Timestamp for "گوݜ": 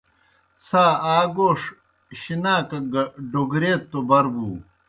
1.35-1.59